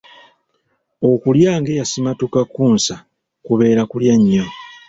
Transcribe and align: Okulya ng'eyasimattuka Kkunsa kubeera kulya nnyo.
Okulya 1.11 1.51
ng'eyasimattuka 1.59 2.41
Kkunsa 2.45 2.95
kubeera 3.45 3.83
kulya 3.91 4.13
nnyo. 4.19 4.45